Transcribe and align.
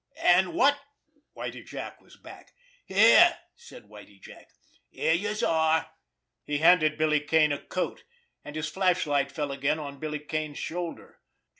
And 0.23 0.55
what—— 0.55 0.79
Whitie 1.35 1.61
Jack 1.63 2.01
was 2.01 2.17
back. 2.17 2.53
"Here!" 2.87 3.37
said 3.55 3.83
Whitie 3.87 4.17
Jack. 4.19 4.47
"Here 4.89 5.13
youse 5.13 5.43
are!" 5.43 5.91
He 6.43 6.57
handed 6.57 6.97
Billy 6.97 7.19
Kane 7.19 7.51
a 7.51 7.59
coat, 7.59 8.03
and 8.43 8.55
his 8.55 8.67
flashlight 8.67 9.31
fell 9.31 9.51
again 9.51 9.77
on 9.77 9.99
Billy 9.99 10.17
Kane's 10.17 10.57
shoulder. 10.57 11.19